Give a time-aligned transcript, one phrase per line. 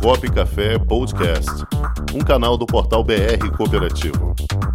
[0.00, 1.50] Comunicop Café Podcast,
[2.14, 4.34] um canal do portal BR Cooperativo.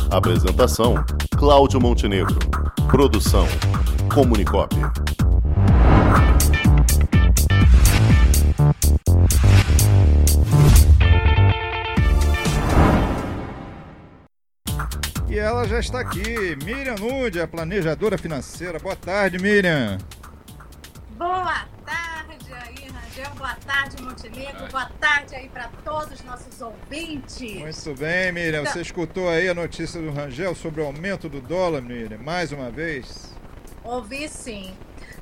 [0.10, 0.96] Apresentação:
[1.38, 2.38] Cláudio Montenegro.
[2.90, 3.48] Produção:
[4.14, 4.76] Comunicop.
[15.30, 18.80] E ela já está aqui, Miriam Nude, a planejadora financeira.
[18.80, 19.98] Boa tarde, Miriam.
[21.18, 21.71] Boa tarde
[23.38, 24.68] Boa tarde, Montenegro.
[24.72, 27.56] Boa tarde aí para todos os nossos ouvintes.
[27.56, 28.64] Muito bem, Miriam.
[28.66, 32.72] Você escutou aí a notícia do Rangel sobre o aumento do dólar, Miriam, mais uma
[32.72, 33.34] vez?
[33.84, 34.74] Ouvi sim.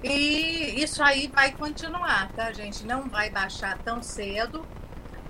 [0.03, 2.85] E isso aí vai continuar, tá, gente?
[2.85, 4.63] Não vai baixar tão cedo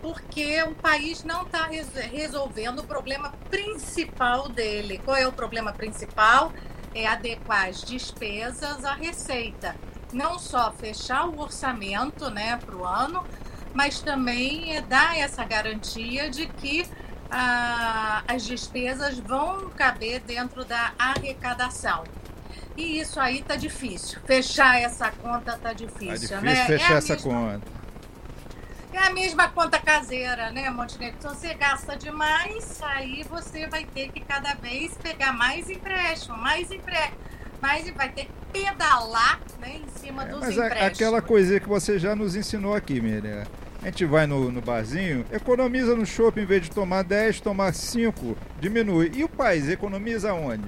[0.01, 1.69] porque o país não está
[2.11, 4.99] resolvendo o problema principal dele.
[5.05, 6.51] Qual é o problema principal?
[6.93, 9.75] É adequar as despesas à receita.
[10.11, 13.23] Não só fechar o orçamento né, para o ano,
[13.73, 16.87] mas também é dar essa garantia de que
[17.29, 22.03] ah, as despesas vão caber dentro da arrecadação.
[22.75, 24.19] E isso aí tá difícil.
[24.25, 26.65] Fechar essa conta tá difícil, tá difícil né?
[26.65, 27.31] Fechar é essa mesma...
[27.31, 27.79] conta.
[28.91, 31.21] É a mesma conta caseira, né, Montenegro?
[31.21, 36.71] Se você gasta demais, aí você vai ter que cada vez pegar mais empréstimo, mais
[36.71, 37.19] empréstimo.
[37.61, 40.81] Mas vai ter que pedalar né, em cima é, dos mas empréstimos.
[40.81, 43.45] Mas aquela coisinha que você já nos ensinou aqui, Miriam.
[43.81, 47.73] A gente vai no, no barzinho, economiza no shopping, em vez de tomar 10, tomar
[47.73, 49.09] 5, diminui.
[49.15, 50.67] E o país economiza onde?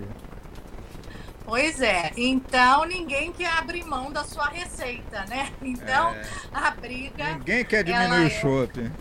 [1.52, 5.52] Pois é, então ninguém quer abrir mão da sua receita, né?
[5.62, 6.24] Então é.
[6.54, 7.34] a briga.
[7.34, 8.30] Ninguém quer diminuir o é...
[8.30, 8.92] shopping.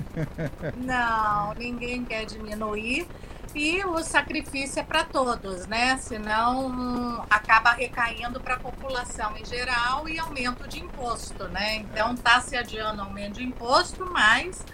[0.77, 3.07] Não, ninguém quer diminuir.
[3.55, 5.97] E o sacrifício é para todos, né?
[5.99, 11.77] Senão acaba recaindo para a população em geral e aumento de imposto, né?
[11.77, 14.65] Então está se adiando aumento de imposto, mas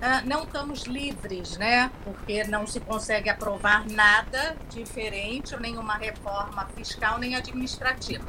[0.00, 1.90] ah, não estamos livres, né?
[2.02, 8.24] Porque não se consegue aprovar nada diferente, nenhuma reforma fiscal nem administrativa.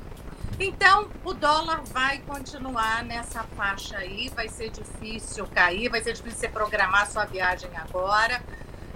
[0.59, 6.39] Então, o dólar vai continuar nessa faixa aí, vai ser difícil cair, vai ser difícil
[6.39, 8.43] você programar sua viagem agora.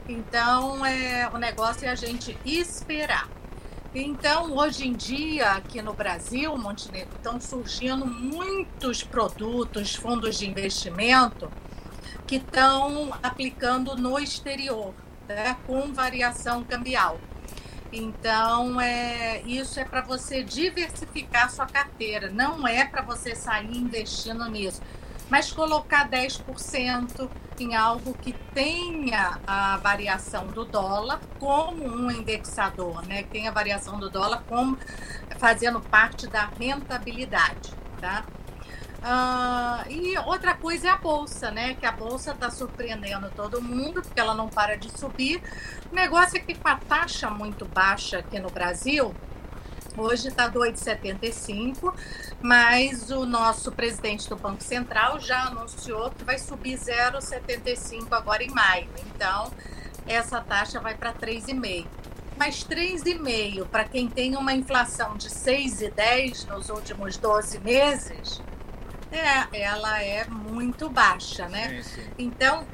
[0.07, 3.27] Então, é, o negócio é a gente esperar.
[3.93, 11.51] Então, hoje em dia, aqui no Brasil, Montenegro, estão surgindo muitos produtos, fundos de investimento
[12.27, 14.93] que estão aplicando no exterior,
[15.27, 17.19] né, com variação cambial.
[17.91, 24.45] Então, é, isso é para você diversificar sua carteira, não é para você sair investindo
[24.49, 24.81] nisso,
[25.29, 27.29] mas colocar 10%
[27.63, 33.23] em algo que tenha a variação do dólar como um indexador, né?
[33.23, 34.77] Que tenha a variação do dólar como
[35.37, 38.25] fazendo parte da rentabilidade, tá?
[39.05, 41.75] Uh, e outra coisa é a bolsa, né?
[41.75, 45.41] Que a bolsa está surpreendendo todo mundo, porque ela não para de subir.
[45.91, 49.13] O negócio é que com a taxa muito baixa aqui no Brasil,
[49.97, 51.93] hoje está 2,75,
[52.41, 58.49] mas o nosso presidente do Banco Central já anunciou que vai subir 0,75 agora em
[58.49, 58.89] maio.
[59.07, 59.51] Então,
[60.07, 61.85] essa taxa vai para 3,5
[62.37, 68.41] mas 3,5 para quem tem uma inflação de 6,10 nos últimos 12 meses,
[69.11, 71.81] é, ela é muito baixa, né?
[71.81, 72.09] Sim, sim.
[72.17, 72.65] Então,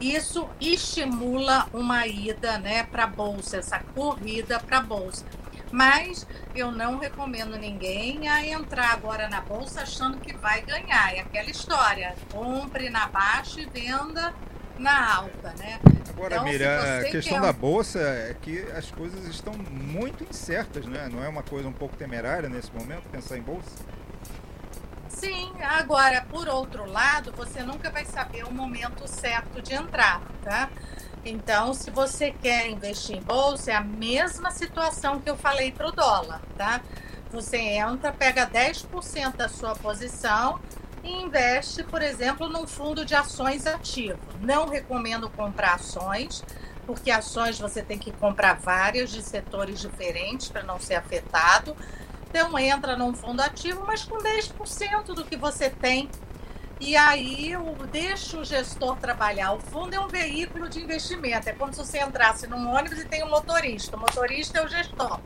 [0.00, 5.24] isso estimula uma ida né, para a bolsa, essa corrida para a bolsa.
[5.70, 11.14] Mas eu não recomendo ninguém a entrar agora na bolsa achando que vai ganhar.
[11.14, 14.34] É aquela história: compre na baixa e venda
[14.78, 15.78] na alta, né?
[16.08, 17.46] Agora, então, Mira, a questão quer...
[17.46, 21.08] da bolsa é que as coisas estão muito incertas, né?
[21.10, 23.70] Não é uma coisa um pouco temerária nesse momento pensar em bolsa?
[25.08, 30.70] Sim, agora, por outro lado, você nunca vai saber o momento certo de entrar, tá?
[31.24, 35.88] Então, se você quer investir em bolsa, é a mesma situação que eu falei para
[35.88, 36.80] o dólar, tá?
[37.30, 40.58] Você entra, pega 10% da sua posição
[41.04, 44.18] e investe, por exemplo, num fundo de ações ativo.
[44.40, 46.42] Não recomendo comprar ações,
[46.86, 51.76] porque ações você tem que comprar várias de setores diferentes para não ser afetado.
[52.28, 56.08] Então entra num fundo ativo, mas com 10% do que você tem.
[56.80, 59.52] E aí o, deixa o gestor trabalhar.
[59.52, 61.48] O fundo é um veículo de investimento.
[61.48, 63.96] É como se você entrasse num ônibus e tem um motorista.
[63.96, 65.20] O motorista é o gestor.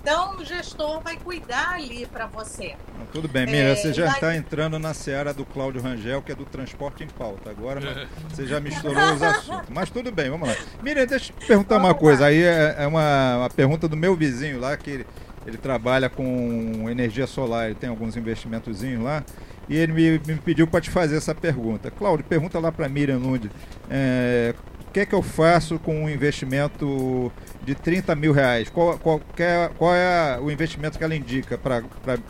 [0.00, 2.74] Então o gestor vai cuidar ali para você.
[3.10, 6.34] Tudo bem, Mira, é, você já está entrando na seara do Cláudio Rangel, que é
[6.34, 7.48] do transporte em pauta.
[7.48, 9.68] Agora você já misturou os assuntos.
[9.70, 10.56] Mas tudo bem, vamos lá.
[10.82, 12.22] Mira, deixa eu te perguntar vamos uma coisa.
[12.22, 12.26] Lá.
[12.26, 15.06] Aí é, é uma, uma pergunta do meu vizinho lá, que
[15.46, 19.24] ele trabalha com energia solar, ele tem alguns investimentozinhos lá.
[19.68, 21.90] e ele me, me pediu para te fazer essa pergunta.
[21.90, 23.50] Cláudio, pergunta lá para Miriam Nunes.
[23.90, 24.54] É,
[24.88, 27.32] o que é que eu faço com um investimento
[27.64, 28.70] de 30 mil reais?
[28.70, 31.82] Qual, qual, é, qual é o investimento que ela indica para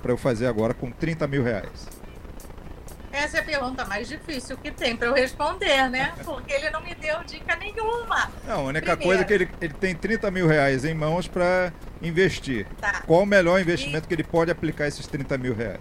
[0.05, 1.89] eu fazer agora com 30 mil reais?
[3.15, 6.13] Essa é a pergunta mais difícil que tem para eu responder, né?
[6.25, 8.29] Porque ele não me deu dica nenhuma.
[8.45, 9.03] Não, a única Primeiro.
[9.03, 11.73] coisa é que ele, ele tem 30 mil reais em mãos para
[12.05, 12.67] investir.
[12.81, 13.03] Tá.
[13.07, 14.09] Qual o melhor investimento e...
[14.09, 15.81] que ele pode aplicar esses 30 mil reais?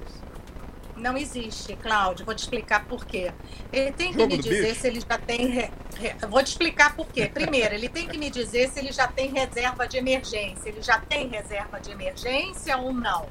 [0.96, 2.26] Não existe, Cláudio.
[2.26, 3.32] Vou te explicar por quê.
[3.72, 4.82] Ele tem que Jogo me dizer bicho.
[4.82, 5.48] se ele já tem.
[5.48, 5.72] Re...
[5.98, 6.16] Re...
[6.30, 7.30] Vou te explicar por quê.
[7.32, 10.70] Primeiro, ele tem que me dizer se ele já tem reserva de emergência.
[10.70, 13.28] Ele já tem reserva de emergência ou não?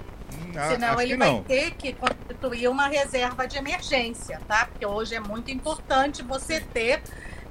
[0.56, 1.42] Ah, Senão ele vai não.
[1.42, 4.66] ter que constituir uma reserva de emergência, tá?
[4.66, 7.02] Porque hoje é muito importante você ter,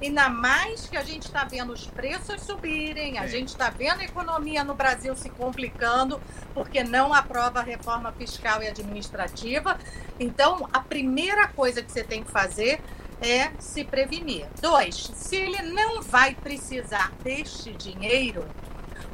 [0.06, 4.04] ainda mais que a gente está vendo os preços subirem, a gente está vendo a
[4.04, 6.20] economia no Brasil se complicando,
[6.52, 9.78] porque não aprova a reforma fiscal e administrativa.
[10.18, 12.80] Então, a primeira coisa que você tem que fazer
[13.20, 14.46] é se prevenir.
[14.60, 18.44] Dois, se ele não vai precisar deste dinheiro,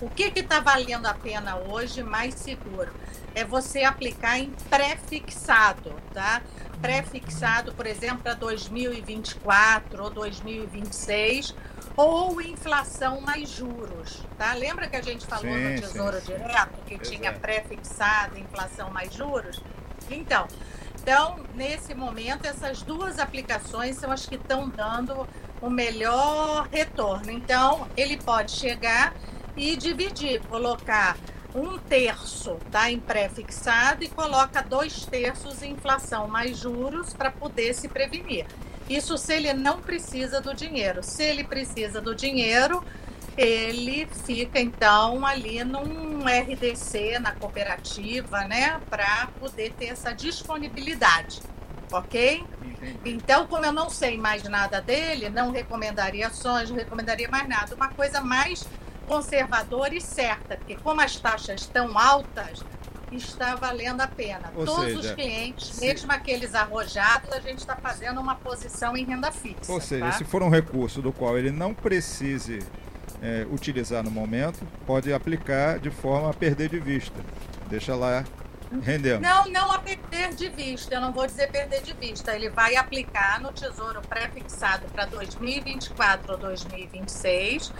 [0.00, 2.90] o que está valendo a pena hoje mais seguro?
[3.38, 6.42] É você aplicar em pré-fixado, tá?
[6.82, 11.54] Pré-fixado, por exemplo, para 2024 ou 2026,
[11.96, 14.54] ou inflação mais juros, tá?
[14.54, 19.14] Lembra que a gente falou sim, no Tesouro sim, Direto que tinha pré-fixado, inflação mais
[19.14, 19.62] juros?
[20.10, 20.48] Então,
[21.00, 25.28] então, nesse momento, essas duas aplicações são as que estão dando
[25.62, 27.30] o melhor retorno.
[27.30, 29.14] Então, ele pode chegar
[29.56, 31.16] e dividir, colocar
[31.54, 37.74] um terço tá, em pré-fixado e coloca dois terços em inflação mais juros para poder
[37.74, 38.46] se prevenir.
[38.88, 41.02] Isso se ele não precisa do dinheiro.
[41.02, 42.82] Se ele precisa do dinheiro,
[43.36, 51.40] ele fica então ali num RDC na cooperativa, né, para poder ter essa disponibilidade,
[51.92, 52.44] ok?
[53.04, 57.74] Então, como eu não sei mais nada dele, não recomendaria ações, não recomendaria mais nada.
[57.74, 58.66] Uma coisa mais
[59.08, 62.62] conservadora e certa, porque como as taxas estão altas,
[63.10, 64.52] está valendo a pena.
[64.54, 65.80] Ou Todos seja, os clientes, se...
[65.80, 69.72] mesmo aqueles arrojados, a gente está fazendo uma posição em renda fixa.
[69.72, 70.12] Ou seja, tá?
[70.12, 72.60] se for um recurso do qual ele não precise
[73.22, 77.18] é, utilizar no momento, pode aplicar de forma a perder de vista.
[77.68, 78.24] Deixa lá
[78.82, 79.22] rendendo.
[79.22, 80.94] Não, não a perder de vista.
[80.94, 82.34] Eu não vou dizer perder de vista.
[82.34, 87.72] Ele vai aplicar no Tesouro pré-fixado para 2024 ou 2026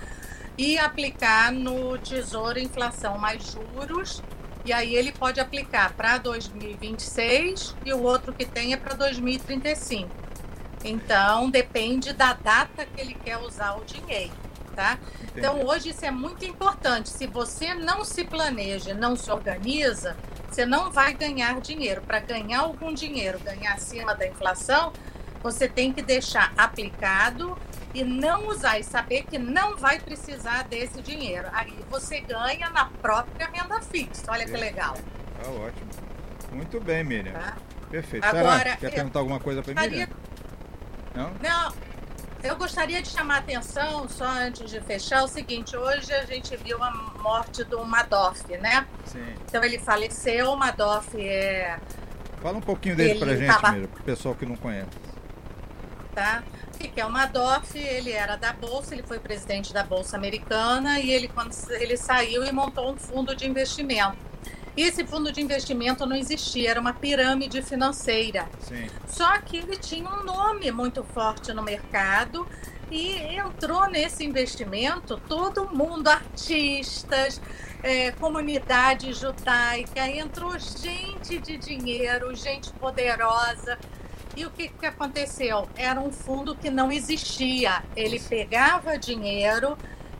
[0.59, 4.21] e aplicar no Tesouro Inflação mais juros.
[4.65, 10.11] E aí ele pode aplicar para 2026 e o outro que tem é para 2035.
[10.85, 14.33] Então depende da data que ele quer usar o dinheiro,
[14.75, 14.99] tá?
[15.35, 17.09] Então hoje isso é muito importante.
[17.09, 20.17] Se você não se planeja, não se organiza,
[20.51, 22.03] você não vai ganhar dinheiro.
[22.03, 24.93] Para ganhar algum dinheiro, ganhar acima da inflação,
[25.43, 27.56] você tem que deixar aplicado
[27.94, 31.49] e não usar e saber que não vai precisar desse dinheiro.
[31.52, 34.25] Aí você ganha na própria renda fixa.
[34.29, 34.94] Olha que legal.
[35.43, 35.88] Tá ótimo.
[36.52, 37.32] Muito bem, Miriam.
[37.32, 37.56] Tá?
[37.90, 38.25] Perfeito.
[38.25, 38.76] Agora, Será?
[38.76, 40.08] Quer perguntar alguma coisa para Miriam?
[41.14, 41.32] Não?
[41.40, 41.73] Não.
[42.43, 46.56] Eu gostaria de chamar a atenção, só antes de fechar, o seguinte: hoje a gente
[46.56, 46.90] viu a
[47.20, 48.87] morte do Madoff, né?
[49.06, 49.35] Sim.
[49.44, 51.79] Então ele faleceu, o Madoff é.
[52.40, 53.73] Fala um pouquinho dele para gente, tava...
[53.73, 55.08] Miriam, para o pessoal que não conhece.
[56.19, 56.43] Tá?
[56.76, 61.12] que é o Madoff, ele era da Bolsa, ele foi presidente da Bolsa Americana e
[61.12, 64.16] ele, quando ele saiu e montou um fundo de investimento.
[64.76, 68.49] E esse fundo de investimento não existia, era uma pirâmide financeira.
[68.59, 68.88] Sim.
[69.07, 72.45] Só que ele tinha um nome muito forte no mercado
[72.90, 77.40] e entrou nesse investimento todo mundo, artistas,
[77.81, 83.78] é, comunidade judaica, entrou gente de dinheiro, gente poderosa
[84.38, 85.68] e o que, que aconteceu?
[85.76, 87.83] Era um fundo que não existia.
[87.97, 89.76] Ele pegava dinheiro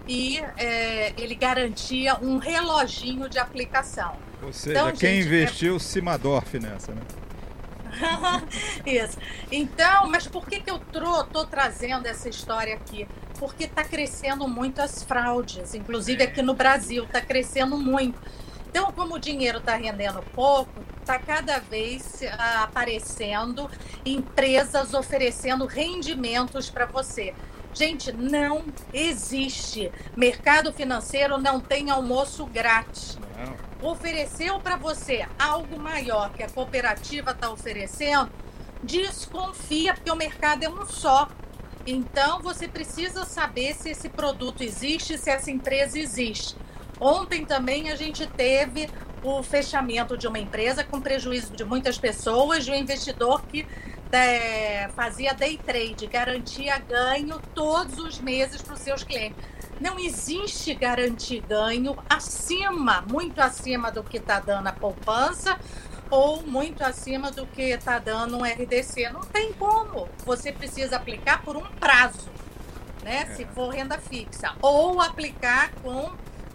[0.09, 4.17] e é, ele garantia um reloginho de aplicação.
[4.43, 5.79] Ou seja, então, quem gente, investiu é...
[5.79, 7.03] Simadorf nessa, né?
[8.85, 9.19] Isso.
[9.53, 13.07] Então, mas por que, que eu estou trazendo essa história aqui?
[13.39, 18.21] Porque está crescendo muito as fraudes, inclusive aqui no Brasil, está crescendo muito.
[18.69, 20.73] Então, como o dinheiro está rendendo pouco,
[21.09, 23.71] está cada vez uh, aparecendo
[24.05, 27.35] empresas oferecendo rendimentos para você.
[27.73, 29.91] Gente, não existe.
[30.15, 33.19] Mercado financeiro não tem almoço grátis.
[33.81, 33.91] Não.
[33.91, 38.31] Ofereceu para você algo maior que a cooperativa está oferecendo,
[38.83, 41.29] desconfia, porque o mercado é um só.
[41.87, 46.55] Então, você precisa saber se esse produto existe, se essa empresa existe.
[47.01, 48.91] Ontem também a gente teve
[49.23, 53.67] o fechamento de uma empresa com prejuízo de muitas pessoas, de um investidor que
[54.13, 59.39] é, fazia day trade, garantia ganho todos os meses para os seus clientes.
[59.81, 65.59] Não existe garantir ganho acima, muito acima do que está dando a poupança
[66.11, 69.11] ou muito acima do que está dando um RDC.
[69.11, 70.09] Não tem como.
[70.25, 72.29] Você precisa aplicar por um prazo,
[73.05, 73.27] né?
[73.31, 73.35] É.
[73.35, 76.11] Se for renda fixa, ou aplicar com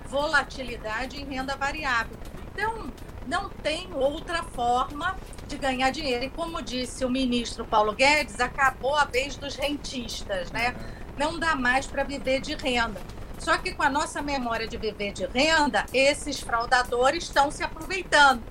[0.08, 2.17] volatilidade em renda variável.
[2.53, 2.91] Então,
[3.27, 5.15] não tem outra forma
[5.48, 6.25] de ganhar dinheiro.
[6.25, 10.75] E como disse o ministro Paulo Guedes, acabou a vez dos rentistas, né?
[11.17, 13.01] Não dá mais para viver de renda.
[13.39, 18.41] Só que com a nossa memória de viver de renda, esses fraudadores estão se aproveitando.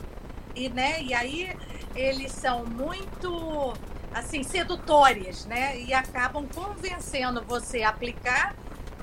[0.55, 1.57] E, né, e aí
[1.95, 3.73] eles são muito
[4.13, 5.81] assim sedutores, né?
[5.81, 8.55] E acabam convencendo você a aplicar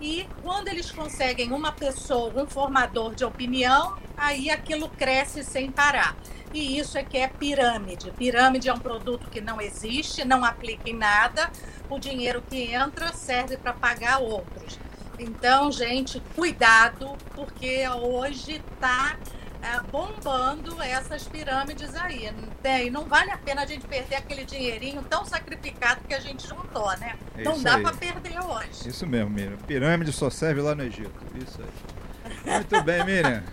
[0.02, 6.16] e quando eles conseguem uma pessoa, um formador de opinião, aí aquilo cresce sem parar.
[6.54, 8.12] E isso é que é pirâmide.
[8.12, 11.52] Pirâmide é um produto que não existe, não aplica em nada.
[11.90, 14.80] O dinheiro que entra serve para pagar outros.
[15.20, 19.18] Então, gente, cuidado, porque hoje está
[19.62, 22.30] é, bombando essas pirâmides aí.
[22.64, 26.48] E não vale a pena a gente perder aquele dinheirinho tão sacrificado que a gente
[26.48, 27.18] juntou, né?
[27.38, 28.88] É não dá para perder hoje.
[28.88, 29.58] Isso mesmo, Miriam.
[29.58, 31.12] Pirâmide só serve lá no Egito.
[31.36, 32.54] Isso aí.
[32.54, 33.44] Muito bem, Miriam.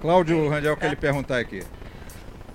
[0.00, 1.62] Cláudio Rangel quer lhe perguntar aqui.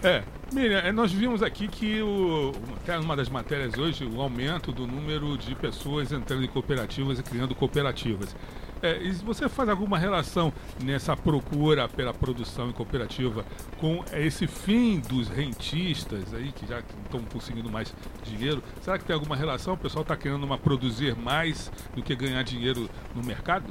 [0.04, 4.72] É, Miriam, é, nós vimos aqui que o, até uma das matérias hoje, o aumento
[4.72, 8.36] do número de pessoas entrando em cooperativas e criando cooperativas.
[8.82, 13.46] É, e você faz alguma relação nessa procura pela produção em cooperativa
[13.78, 18.64] com esse fim dos rentistas aí, que já estão conseguindo mais dinheiro?
[18.82, 19.76] Será que tem alguma relação?
[19.76, 23.70] O pessoal está querendo uma produzir mais do que ganhar dinheiro no mercado?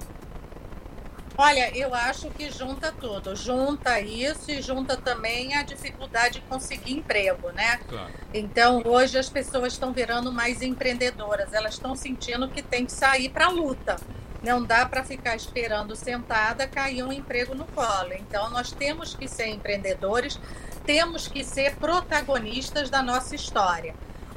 [1.37, 3.35] Olha, eu acho que junta tudo.
[3.35, 7.79] Junta isso e junta também a dificuldade de conseguir emprego, né?
[7.88, 8.12] Claro.
[8.35, 11.55] Então, hoje as pessoas estão virando mais empreendedoras.
[11.55, 13.97] Elas estão sentindo que tem que sair para a luta.
[14.42, 18.12] Não dá para ficar esperando sentada cair um emprego no colo.
[18.14, 20.40] Então, nós temos que ser empreendedores,
[20.85, 23.94] temos que ser protagonistas da nossa história.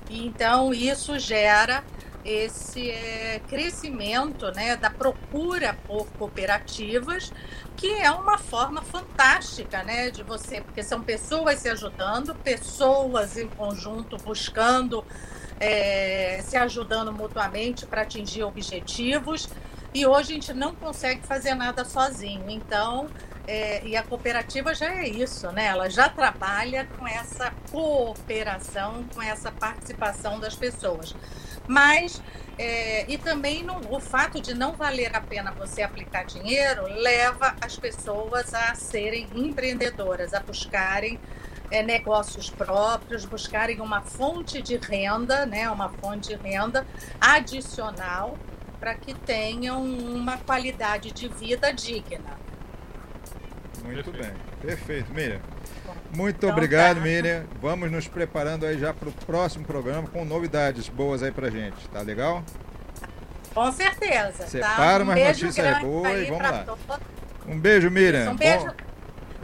[0.09, 1.83] Então, isso gera
[2.25, 7.31] esse é, crescimento né, da procura por cooperativas,
[7.75, 13.47] que é uma forma fantástica né, de você, porque são pessoas se ajudando, pessoas em
[13.49, 15.03] conjunto buscando,
[15.59, 19.49] é, se ajudando mutuamente para atingir objetivos.
[19.93, 22.49] E hoje a gente não consegue fazer nada sozinho.
[22.49, 23.07] Então,
[23.47, 25.67] é, e a cooperativa já é isso, né?
[25.67, 31.15] Ela já trabalha com essa cooperação, com essa participação das pessoas.
[31.67, 32.21] Mas,
[32.57, 37.77] é, e também o fato de não valer a pena você aplicar dinheiro leva as
[37.77, 41.19] pessoas a serem empreendedoras, a buscarem
[41.69, 45.69] é, negócios próprios, buscarem uma fonte de renda, né?
[45.69, 46.85] Uma fonte de renda
[47.21, 48.37] adicional
[48.83, 52.37] para que tenham uma qualidade de vida digna.
[53.81, 54.35] Muito Perfeito.
[54.35, 54.41] bem.
[54.61, 55.39] Perfeito, Miriam.
[56.13, 57.01] Muito então, obrigado, tá.
[57.01, 57.45] Miriam.
[57.61, 61.87] Vamos nos preparando aí já para o próximo programa com novidades boas aí para gente.
[61.87, 62.43] Tá legal?
[63.53, 64.39] Com certeza.
[64.39, 64.47] Tá?
[64.47, 65.11] Separa tá?
[65.11, 66.65] um umas notícias boas e vamos lá.
[67.47, 68.23] Um beijo, Miriam.
[68.23, 68.65] Isso, um beijo.
[68.65, 68.73] Bom...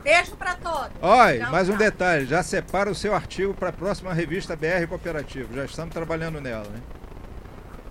[0.03, 0.91] Beijo para todos.
[1.01, 5.53] Olha, mais um detalhe, já separa o seu artigo para a próxima revista BR Cooperativo.
[5.53, 6.81] Já estamos trabalhando nela, né?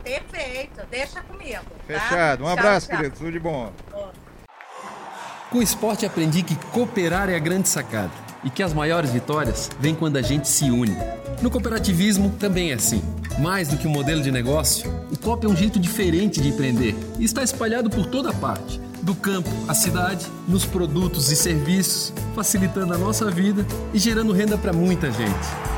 [0.09, 1.65] Perfeito, deixa comigo.
[1.87, 2.01] Tá?
[2.01, 2.45] Fechado.
[2.45, 2.97] Um abraço, tchau.
[2.97, 3.17] querido.
[3.17, 3.71] Tudo de bom.
[5.51, 8.11] Com o esporte aprendi que cooperar é a grande sacada
[8.43, 10.97] e que as maiores vitórias vêm quando a gente se une.
[11.43, 13.03] No cooperativismo também é assim.
[13.39, 16.95] Mais do que um modelo de negócio, o COP é um jeito diferente de empreender
[17.19, 22.95] e está espalhado por toda parte do campo à cidade, nos produtos e serviços, facilitando
[22.95, 25.78] a nossa vida e gerando renda para muita gente.